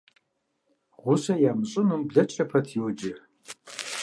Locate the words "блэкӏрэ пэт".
2.09-2.67